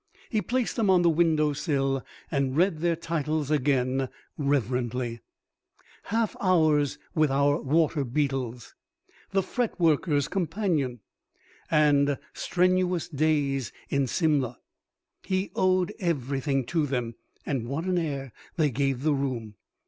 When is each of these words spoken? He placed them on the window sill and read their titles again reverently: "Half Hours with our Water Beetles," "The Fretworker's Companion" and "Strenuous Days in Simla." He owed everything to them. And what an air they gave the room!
He 0.31 0.41
placed 0.41 0.77
them 0.77 0.89
on 0.89 1.03
the 1.03 1.11
window 1.11 1.53
sill 1.53 2.03
and 2.31 2.57
read 2.57 2.79
their 2.79 2.95
titles 2.95 3.51
again 3.51 4.09
reverently: 4.35 5.21
"Half 6.05 6.35
Hours 6.41 6.97
with 7.13 7.29
our 7.29 7.61
Water 7.61 8.03
Beetles," 8.03 8.73
"The 9.29 9.43
Fretworker's 9.43 10.27
Companion" 10.27 11.01
and 11.69 12.17
"Strenuous 12.33 13.09
Days 13.09 13.71
in 13.89 14.07
Simla." 14.07 14.57
He 15.21 15.51
owed 15.55 15.93
everything 15.99 16.65
to 16.65 16.87
them. 16.87 17.13
And 17.45 17.67
what 17.67 17.85
an 17.85 17.99
air 17.99 18.33
they 18.55 18.71
gave 18.71 19.03
the 19.03 19.13
room! 19.13 19.53